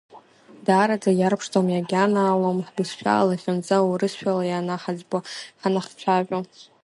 [0.65, 5.17] Даараӡа иарԥшӡом, иагьанаалом ҳбызшәа алахьынҵа урыс-шәала ианаҳаӡбо,
[5.61, 6.39] ҳанахцәажәо.